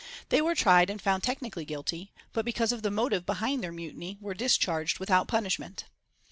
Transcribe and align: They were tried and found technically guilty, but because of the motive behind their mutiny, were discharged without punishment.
They 0.29 0.41
were 0.41 0.55
tried 0.55 0.89
and 0.89 0.99
found 0.99 1.21
technically 1.21 1.63
guilty, 1.63 2.11
but 2.33 2.43
because 2.43 2.71
of 2.71 2.81
the 2.81 2.89
motive 2.89 3.23
behind 3.23 3.63
their 3.63 3.71
mutiny, 3.71 4.17
were 4.19 4.33
discharged 4.33 4.97
without 4.97 5.27
punishment. 5.27 5.85